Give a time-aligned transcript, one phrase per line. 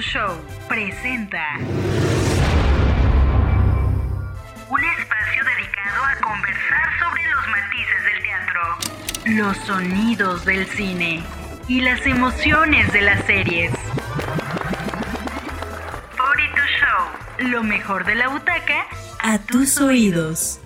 [0.00, 1.64] Show presenta un
[4.98, 8.62] espacio dedicado a conversar sobre los matices del teatro,
[9.26, 11.22] los sonidos del cine
[11.68, 13.70] y las emociones de las series.
[16.16, 17.08] 42 Show,
[17.50, 18.86] lo mejor de la butaca
[19.20, 20.61] a tus oídos.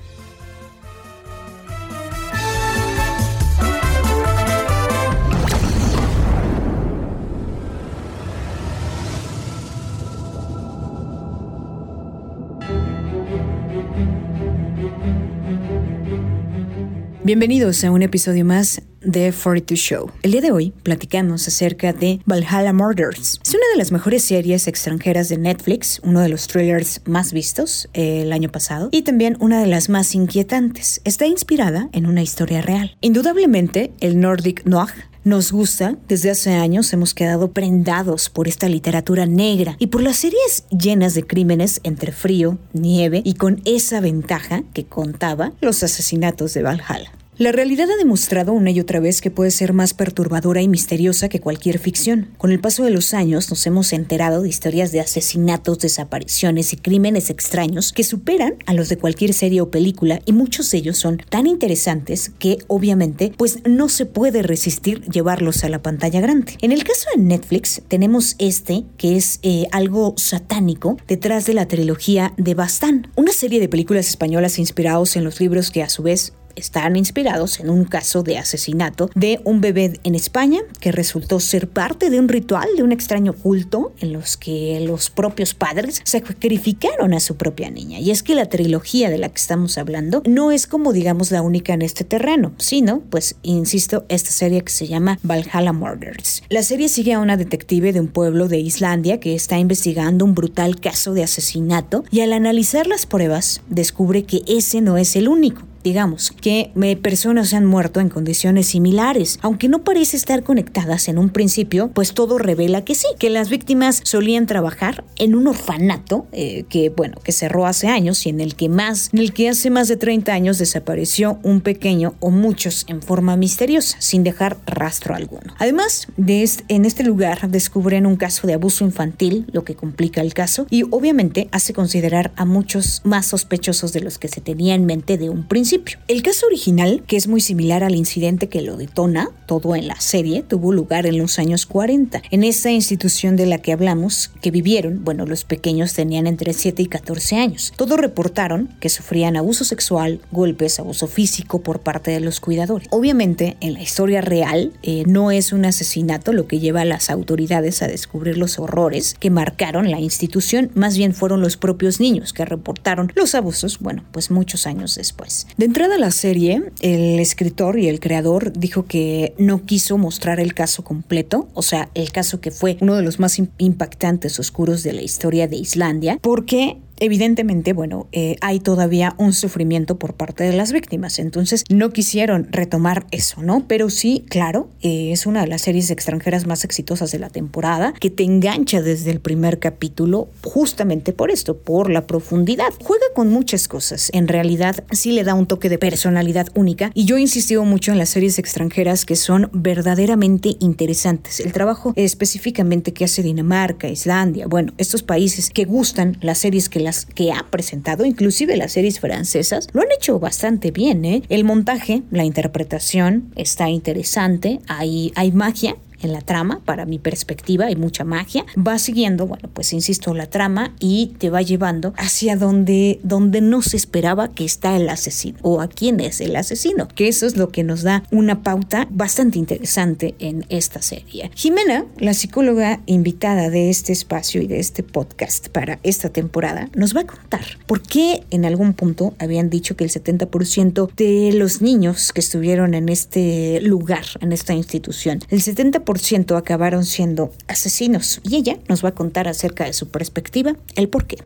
[17.27, 20.11] Bienvenidos a un episodio más de 42 Show.
[20.23, 23.41] El día de hoy platicamos acerca de Valhalla Murders.
[23.43, 27.89] Es una de las mejores series extranjeras de Netflix, uno de los thrillers más vistos
[27.95, 31.01] eh, el año pasado y también una de las más inquietantes.
[31.03, 32.97] Está inspirada en una historia real.
[33.01, 34.95] Indudablemente, el Nordic Noir
[35.27, 40.19] nos gusta, desde hace años hemos quedado prendados por esta literatura negra y por las
[40.19, 46.55] series llenas de crímenes entre frío, nieve y con esa ventaja que contaba los asesinatos
[46.55, 47.11] de Valhalla.
[47.39, 51.29] La realidad ha demostrado una y otra vez que puede ser más perturbadora y misteriosa
[51.29, 52.31] que cualquier ficción.
[52.39, 56.79] Con el paso de los años nos hemos enterado de historias de asesinatos, desapariciones y
[56.79, 60.97] crímenes extraños que superan a los de cualquier serie o película y muchos de ellos
[60.97, 66.57] son tan interesantes que obviamente pues no se puede resistir llevarlos a la pantalla grande.
[66.63, 71.69] En el caso de Netflix tenemos este que es eh, algo satánico detrás de la
[71.69, 76.03] trilogía de Bastán, una serie de películas españolas inspirados en los libros que a su
[76.03, 81.39] vez están inspirados en un caso de asesinato de un bebé en España que resultó
[81.41, 86.01] ser parte de un ritual de un extraño culto en los que los propios padres
[86.05, 88.01] sacrificaron a su propia niña.
[88.01, 91.43] Y es que la trilogía de la que estamos hablando no es como digamos la
[91.43, 96.43] única en este terreno, sino, pues, insisto, esta serie que se llama Valhalla Murders.
[96.49, 100.35] La serie sigue a una detective de un pueblo de Islandia que está investigando un
[100.35, 105.29] brutal caso de asesinato y al analizar las pruebas descubre que ese no es el
[105.29, 109.39] único digamos, que personas se han muerto en condiciones similares.
[109.41, 113.51] Aunque no parece estar conectadas en un principio, pues todo revela que sí, que las
[113.51, 118.41] víctimas solían trabajar en un orfanato eh, que, bueno, que cerró hace años y en
[118.41, 122.33] el que más, en el que hace más de 30 años desapareció un pequeño o
[122.33, 125.55] muchos en forma misteriosa, sin dejar rastro alguno.
[125.57, 130.21] Además, de este, en este lugar descubren un caso de abuso infantil, lo que complica
[130.21, 134.75] el caso, y obviamente hace considerar a muchos más sospechosos de los que se tenía
[134.75, 135.76] en mente de un principio.
[136.09, 140.01] El caso original, que es muy similar al incidente que lo detona, todo en la
[140.01, 142.23] serie, tuvo lugar en los años 40.
[142.31, 146.83] En esta institución de la que hablamos, que vivieron, bueno, los pequeños tenían entre 7
[146.83, 147.73] y 14 años.
[147.77, 152.89] Todos reportaron que sufrían abuso sexual, golpes, abuso físico por parte de los cuidadores.
[152.91, 157.11] Obviamente, en la historia real, eh, no es un asesinato lo que lleva a las
[157.11, 162.33] autoridades a descubrir los horrores que marcaron la institución, más bien fueron los propios niños
[162.33, 167.79] que reportaron los abusos, bueno, pues muchos años después entrada a la serie, el escritor
[167.79, 172.43] y el creador dijo que no quiso mostrar el caso completo, o sea, el caso
[172.43, 177.73] que fue uno de los más impactantes oscuros de la historia de Islandia, porque evidentemente,
[177.73, 183.07] bueno, eh, hay todavía un sufrimiento por parte de las víctimas, entonces no quisieron retomar
[183.11, 183.65] eso, ¿no?
[183.67, 187.93] Pero sí, claro, eh, es una de las series extranjeras más exitosas de la temporada,
[187.93, 192.73] que te engancha desde el primer capítulo justamente por esto, por la profundidad.
[192.83, 197.05] Juega con muchas cosas, en realidad sí le da un toque de personalidad única y
[197.05, 201.41] yo he insistido mucho en las series extranjeras que son verdaderamente interesantes.
[201.41, 206.81] El trabajo específicamente que hace Dinamarca, Islandia, bueno, estos países que gustan las series que
[207.05, 211.05] que ha presentado, inclusive las series francesas, lo han hecho bastante bien.
[211.05, 211.23] ¿eh?
[211.29, 217.67] El montaje, la interpretación está interesante, hay, hay magia, en la trama, para mi perspectiva,
[217.67, 218.45] hay mucha magia.
[218.57, 223.63] Va siguiendo, bueno, pues insisto, la trama y te va llevando hacia donde, donde no
[223.63, 227.37] se esperaba que está el asesino o a quién es el asesino, que eso es
[227.37, 231.31] lo que nos da una pauta bastante interesante en esta serie.
[231.35, 236.95] Jimena, la psicóloga invitada de este espacio y de este podcast para esta temporada, nos
[236.97, 241.63] va a contar por qué en algún punto habían dicho que el 70% de los
[241.63, 248.21] niños que estuvieron en este lugar, en esta institución, el 70% ciento acabaron siendo asesinos
[248.23, 251.25] y ella nos va a contar acerca de su perspectiva, el por qué.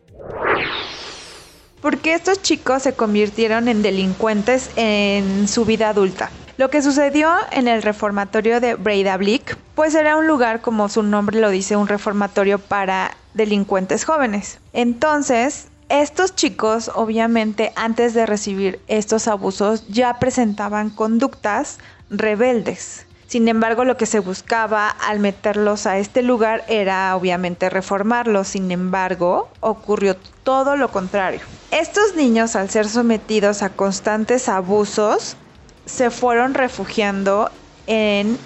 [1.81, 6.29] Porque estos chicos se convirtieron en delincuentes en su vida adulta.
[6.57, 11.39] Lo que sucedió en el reformatorio de Breidablik, pues era un lugar, como su nombre
[11.39, 14.59] lo dice, un reformatorio para delincuentes jóvenes.
[14.73, 21.79] Entonces, estos chicos, obviamente, antes de recibir estos abusos, ya presentaban conductas
[22.09, 23.07] rebeldes.
[23.31, 28.49] Sin embargo, lo que se buscaba al meterlos a este lugar era obviamente reformarlos.
[28.49, 31.39] Sin embargo, ocurrió todo lo contrario.
[31.71, 35.37] Estos niños, al ser sometidos a constantes abusos,
[35.85, 37.49] se fueron refugiando
[37.87, 38.37] en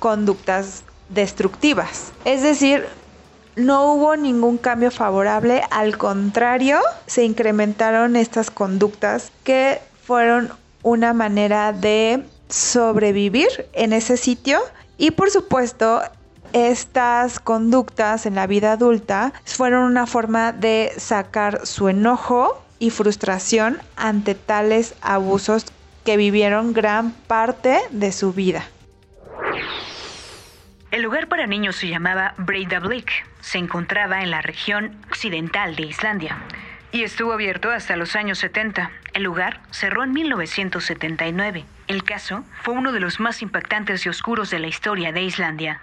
[0.00, 2.10] conductas destructivas.
[2.24, 2.88] Es decir,
[3.54, 10.50] no hubo ningún cambio favorable, al contrario, se incrementaron estas conductas que fueron
[10.82, 14.60] una manera de sobrevivir en ese sitio
[14.96, 16.02] y por supuesto
[16.52, 23.78] estas conductas en la vida adulta fueron una forma de sacar su enojo y frustración
[23.96, 25.66] ante tales abusos
[26.04, 28.64] que vivieron gran parte de su vida.
[30.92, 33.10] El lugar para niños se llamaba Breidablik.
[33.40, 36.38] Se encontraba en la región occidental de Islandia
[36.94, 38.92] y estuvo abierto hasta los años 70.
[39.14, 41.64] El lugar cerró en 1979.
[41.88, 45.82] El caso fue uno de los más impactantes y oscuros de la historia de Islandia.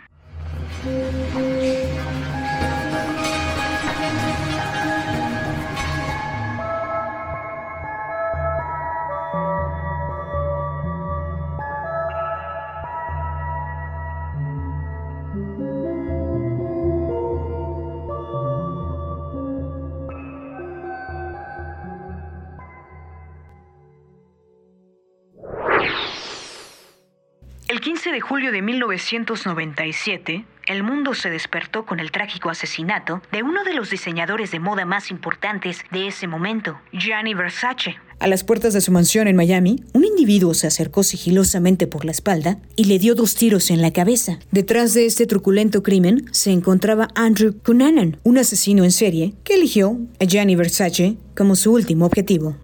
[27.72, 33.44] El 15 de julio de 1997, el mundo se despertó con el trágico asesinato de
[33.44, 37.96] uno de los diseñadores de moda más importantes de ese momento, Gianni Versace.
[38.20, 42.12] A las puertas de su mansión en Miami, un individuo se acercó sigilosamente por la
[42.12, 44.38] espalda y le dio dos tiros en la cabeza.
[44.52, 49.98] Detrás de este truculento crimen se encontraba Andrew Cunanan, un asesino en serie que eligió
[50.20, 52.58] a Gianni Versace como su último objetivo.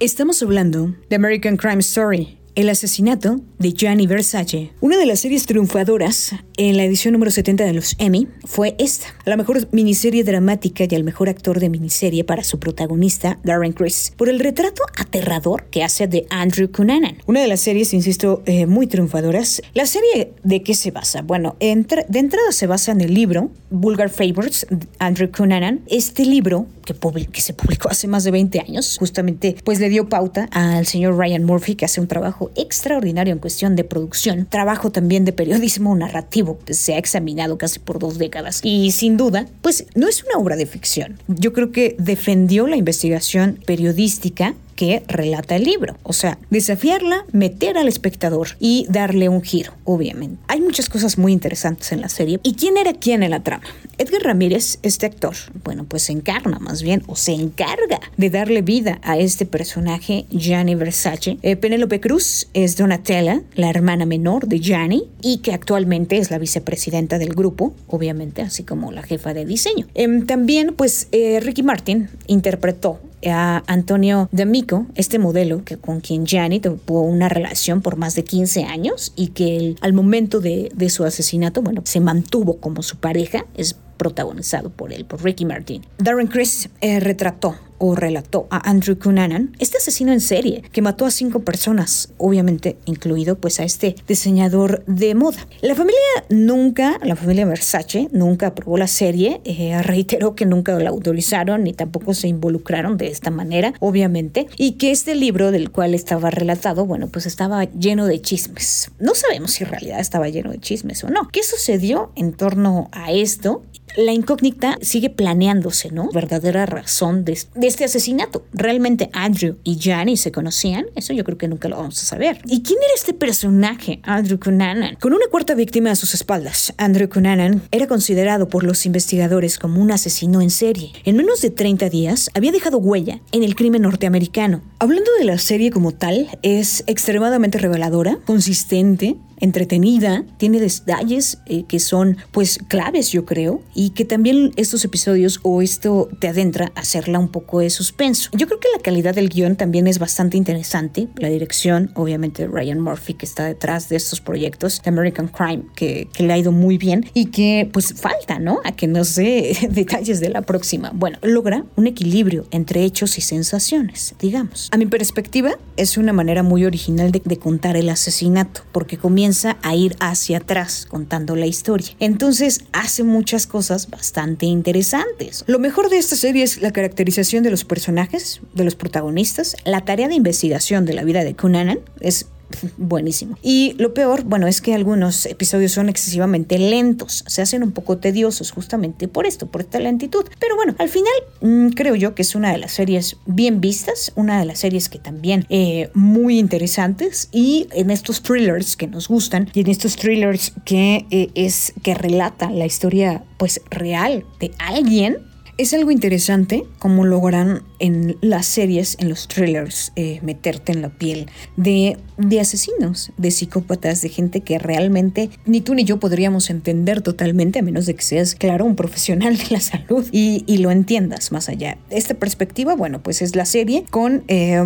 [0.00, 4.72] Estamos hablando de American Crime Story, el asesinato de Gianni Versace.
[4.80, 9.06] Una de las series triunfadoras en la edición número 70 de los Emmy fue esta,
[9.24, 14.12] la mejor miniserie dramática y el mejor actor de miniserie para su protagonista, Darren Criss,
[14.16, 17.16] por el retrato aterrador que hace de Andrew Cunanan.
[17.26, 19.62] Una de las series, insisto, eh, muy triunfadoras.
[19.74, 21.22] ¿La serie de qué se basa?
[21.22, 24.66] Bueno, de entrada se basa en el libro Vulgar Favorites,
[24.98, 25.80] Andrew Cunanan.
[25.88, 26.94] Este libro, que,
[27.26, 31.16] que se publicó hace más de 20 años, justamente pues le dio pauta al señor
[31.16, 35.94] Ryan Murphy, que hace un trabajo extraordinario en cuestión de producción, trabajo también de periodismo
[35.94, 40.24] narrativo que se ha examinado casi por dos décadas y sin duda, pues no es
[40.24, 41.18] una obra de ficción.
[41.28, 45.96] Yo creo que defendió la investigación periodística que relata el libro.
[46.02, 50.38] O sea, desafiarla, meter al espectador y darle un giro, obviamente.
[50.48, 52.40] Hay muchas cosas muy interesantes en la serie.
[52.42, 53.64] ¿Y quién era quién en la trama?
[53.98, 55.34] Edgar Ramírez, este actor,
[55.64, 60.26] bueno, pues se encarna más bien, o se encarga de darle vida a este personaje,
[60.30, 61.38] Gianni Versace.
[61.42, 66.38] Eh, Penélope Cruz es Donatella, la hermana menor de Gianni, y que actualmente es la
[66.38, 69.86] vicepresidenta del grupo, obviamente, así como la jefa de diseño.
[69.94, 76.26] Em, también, pues, eh, Ricky Martin interpretó a Antonio D'Amico, este modelo que con quien
[76.26, 80.90] Gianni tuvo una relación por más de 15 años y que al momento de, de
[80.90, 85.82] su asesinato, bueno, se mantuvo como su pareja, es protagonizado por él, por Ricky Martin.
[85.98, 91.04] Darren Criss eh, retrató o relató a Andrew Cunanan, este asesino en serie que mató
[91.04, 95.48] a cinco personas, obviamente incluido pues a este diseñador de moda.
[95.62, 95.98] La familia
[96.28, 101.72] nunca, la familia Versace nunca aprobó la serie, eh, reiteró que nunca la autorizaron ni
[101.72, 106.86] tampoco se involucraron de esta manera, obviamente, y que este libro del cual estaba relatado,
[106.86, 108.92] bueno, pues estaba lleno de chismes.
[109.00, 111.28] No sabemos si en realidad estaba lleno de chismes o no.
[111.32, 113.64] ¿Qué sucedió en torno a esto?
[113.96, 116.08] la incógnita sigue planeándose, ¿no?
[116.12, 117.38] Verdadera razón de,
[117.72, 118.44] este asesinato.
[118.52, 120.84] ¿Realmente Andrew y Gianni se conocían?
[120.94, 122.38] Eso yo creo que nunca lo vamos a saber.
[122.44, 124.96] ¿Y quién era este personaje, Andrew Cunanan?
[124.96, 129.80] Con una cuarta víctima a sus espaldas, Andrew Cunanan era considerado por los investigadores como
[129.80, 130.92] un asesino en serie.
[131.04, 134.60] En menos de 30 días había dejado huella en el crimen norteamericano.
[134.78, 141.80] Hablando de la serie como tal, es extremadamente reveladora, consistente, entretenida, tiene detalles eh, que
[141.80, 146.80] son pues claves yo creo y que también estos episodios o esto te adentra a
[146.80, 148.30] hacerla un poco de suspenso.
[148.34, 152.78] Yo creo que la calidad del guion también es bastante interesante, la dirección obviamente Ryan
[152.78, 156.78] Murphy que está detrás de estos proyectos, American Crime que, que le ha ido muy
[156.78, 158.60] bien y que pues falta, ¿no?
[158.64, 160.92] A que no sé detalles de la próxima.
[160.94, 164.68] Bueno, logra un equilibrio entre hechos y sensaciones, digamos.
[164.70, 169.31] A mi perspectiva es una manera muy original de, de contar el asesinato porque comienza
[169.62, 171.88] a ir hacia atrás contando la historia.
[171.98, 175.44] Entonces hace muchas cosas bastante interesantes.
[175.46, 179.84] Lo mejor de esta serie es la caracterización de los personajes, de los protagonistas, la
[179.84, 182.26] tarea de investigación de la vida de Cunanan es
[182.76, 183.38] buenísimo.
[183.42, 187.98] Y lo peor, bueno, es que algunos episodios son excesivamente lentos, se hacen un poco
[187.98, 190.24] tediosos justamente por esto, por esta lentitud.
[190.38, 194.12] Pero bueno, al final mm, creo yo que es una de las series bien vistas,
[194.16, 199.08] una de las series que también eh, muy interesantes y en estos thrillers que nos
[199.08, 204.52] gustan y en estos thrillers que eh, es que relata la historia pues real de
[204.58, 210.82] alguien es algo interesante cómo logran en las series, en los thrillers, eh, meterte en
[210.82, 211.98] la piel de,
[212.40, 217.62] asesinos, de psicópatas, de gente que realmente ni tú ni yo podríamos entender totalmente, a
[217.62, 221.48] menos de que seas, claro, un profesional de la salud y, y lo entiendas más
[221.48, 221.78] allá.
[221.90, 224.58] Esta perspectiva, bueno, pues es la serie con eh,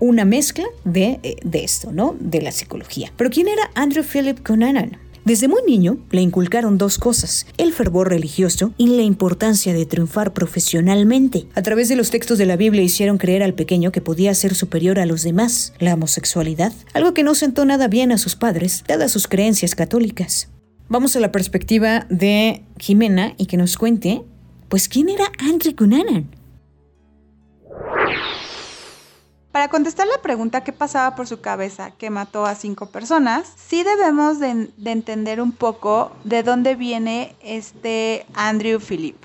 [0.00, 2.16] una mezcla de, eh, de esto, ¿no?
[2.18, 3.12] De la psicología.
[3.16, 4.98] Pero ¿quién era Andrew Philip Conanan?
[5.24, 10.32] Desde muy niño le inculcaron dos cosas, el fervor religioso y la importancia de triunfar
[10.32, 11.46] profesionalmente.
[11.54, 14.56] A través de los textos de la Biblia hicieron creer al pequeño que podía ser
[14.56, 18.82] superior a los demás, la homosexualidad, algo que no sentó nada bien a sus padres,
[18.88, 20.48] dadas sus creencias católicas.
[20.88, 24.22] Vamos a la perspectiva de Jimena y que nos cuente,
[24.68, 26.41] pues, ¿quién era Andrew Cunanan?
[29.52, 33.82] Para contestar la pregunta qué pasaba por su cabeza que mató a cinco personas, sí
[33.82, 39.22] debemos de, entender un poco de dónde viene este Andrew Philip.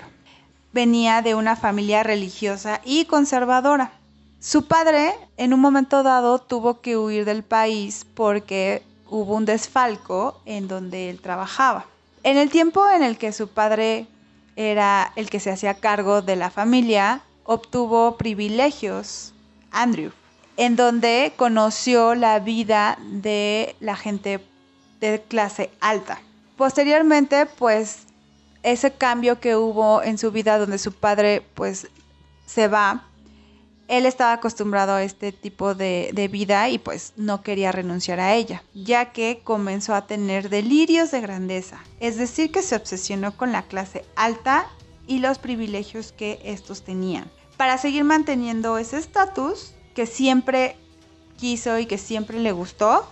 [0.74, 3.92] Venía de una familia religiosa y conservadora.
[4.38, 10.42] Su padre en un momento dado tuvo que huir del país porque hubo un desfalco
[10.44, 11.86] en donde él trabajaba.
[12.22, 14.06] En el tiempo en el que su padre
[14.56, 19.32] era el que se hacía cargo de la familia, obtuvo privilegios
[19.70, 20.12] Andrew,
[20.58, 24.40] en donde conoció la vida de la gente
[25.00, 26.20] de clase alta.
[26.56, 28.00] Posteriormente, pues
[28.64, 31.86] ese cambio que hubo en su vida donde su padre pues
[32.44, 33.04] se va,
[33.86, 38.34] él estaba acostumbrado a este tipo de, de, vida y pues no quería renunciar a
[38.34, 43.52] ella, ya que comenzó a tener delirios de grandeza, es decir, que se obsesionó con
[43.52, 44.66] la clase alta
[45.06, 47.30] y los privilegios que estos tenían.
[47.56, 50.76] Para seguir manteniendo ese estatus, que siempre
[51.38, 53.04] quiso y que siempre le gustó,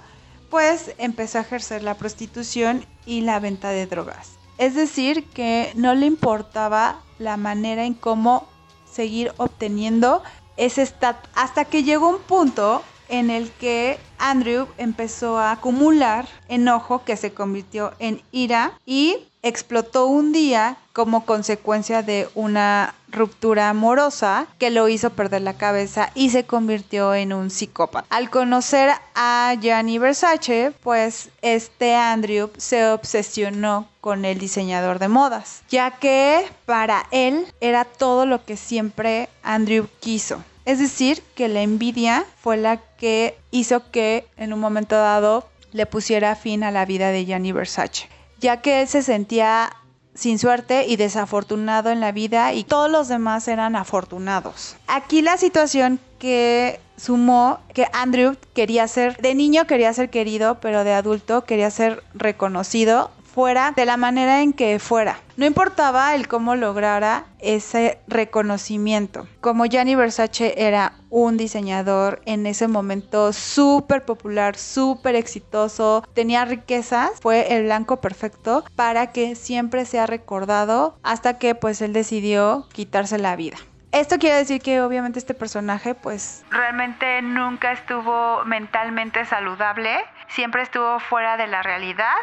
[0.51, 4.39] pues empezó a ejercer la prostitución y la venta de drogas.
[4.57, 8.47] Es decir, que no le importaba la manera en cómo
[8.89, 10.23] seguir obteniendo
[10.57, 17.03] ese estatus, hasta que llegó un punto en el que Andrew empezó a acumular enojo
[17.05, 19.17] que se convirtió en ira y
[19.49, 26.11] explotó un día como consecuencia de una ruptura amorosa que lo hizo perder la cabeza
[26.15, 28.07] y se convirtió en un psicópata.
[28.11, 35.63] Al conocer a Gianni Versace, pues este Andrew se obsesionó con el diseñador de modas,
[35.69, 40.43] ya que para él era todo lo que siempre Andrew quiso.
[40.65, 45.87] Es decir, que la envidia fue la que hizo que en un momento dado le
[45.87, 48.09] pusiera fin a la vida de Gianni Versace,
[48.41, 49.73] ya que él se sentía
[50.15, 54.77] sin suerte y desafortunado en la vida y todos los demás eran afortunados.
[54.87, 60.85] Aquí la situación que sumó que Andrew quería ser, de niño quería ser querido, pero
[60.85, 65.19] de adulto quería ser reconocido fuera de la manera en que fuera.
[65.37, 69.29] No importaba el cómo lograra ese reconocimiento.
[69.43, 77.11] Como Gianni Versace era un diseñador en ese momento súper popular, súper exitoso, tenía riquezas,
[77.21, 83.19] fue el blanco perfecto para que siempre sea recordado hasta que pues él decidió quitarse
[83.19, 83.59] la vida.
[83.93, 89.91] Esto quiere decir que obviamente este personaje pues realmente nunca estuvo mentalmente saludable,
[90.29, 92.15] siempre estuvo fuera de la realidad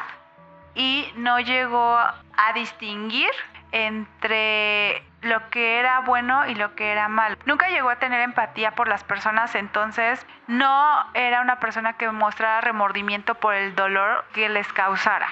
[0.75, 3.29] y no llegó a distinguir
[3.71, 7.37] entre lo que era bueno y lo que era malo.
[7.45, 12.61] Nunca llegó a tener empatía por las personas, entonces no era una persona que mostrara
[12.61, 15.27] remordimiento por el dolor que les causara.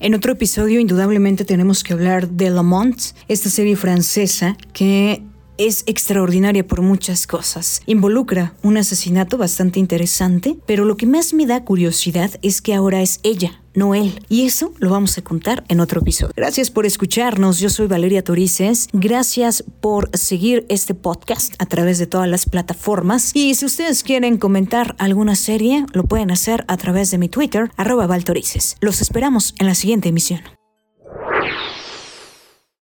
[0.00, 5.22] En otro episodio, indudablemente, tenemos que hablar de Lamont, esta serie francesa que
[5.66, 7.82] es extraordinaria por muchas cosas.
[7.86, 13.02] Involucra un asesinato bastante interesante, pero lo que más me da curiosidad es que ahora
[13.02, 14.24] es ella, no él.
[14.28, 16.32] Y eso lo vamos a contar en otro episodio.
[16.36, 17.60] Gracias por escucharnos.
[17.60, 18.88] Yo soy Valeria Torices.
[18.92, 23.30] Gracias por seguir este podcast a través de todas las plataformas.
[23.34, 27.70] Y si ustedes quieren comentar alguna serie, lo pueden hacer a través de mi Twitter,
[27.76, 28.76] arroba Valtorices.
[28.80, 30.40] Los esperamos en la siguiente emisión.